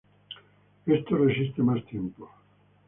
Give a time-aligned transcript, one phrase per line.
[0.87, 2.27] Esto resiste más tiempo.